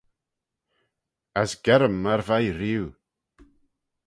As 1.41 1.51
gerrym 1.63 1.95
myr 2.03 2.21
v'ee 2.27 2.51
rieau. 2.59 2.87